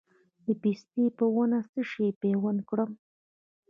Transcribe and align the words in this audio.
د 0.45 0.47
پستې 0.61 1.03
په 1.17 1.25
ونه 1.35 1.59
څه 1.71 1.81
شی 1.91 2.07
پیوند 2.21 2.59
کړم؟ 2.69 2.91